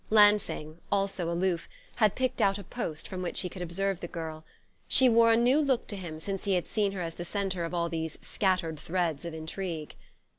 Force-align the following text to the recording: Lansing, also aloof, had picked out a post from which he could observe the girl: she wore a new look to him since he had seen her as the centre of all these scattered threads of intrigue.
Lansing, 0.09 0.79
also 0.91 1.29
aloof, 1.29 1.69
had 1.97 2.15
picked 2.15 2.41
out 2.41 2.57
a 2.57 2.63
post 2.63 3.07
from 3.07 3.21
which 3.21 3.41
he 3.41 3.49
could 3.49 3.61
observe 3.61 3.99
the 3.99 4.07
girl: 4.07 4.43
she 4.87 5.07
wore 5.07 5.31
a 5.31 5.37
new 5.37 5.59
look 5.59 5.85
to 5.85 5.95
him 5.95 6.19
since 6.19 6.45
he 6.45 6.55
had 6.55 6.65
seen 6.65 6.93
her 6.93 7.01
as 7.03 7.13
the 7.13 7.23
centre 7.23 7.63
of 7.65 7.73
all 7.75 7.87
these 7.87 8.17
scattered 8.19 8.79
threads 8.79 9.25
of 9.25 9.35
intrigue. 9.35 9.93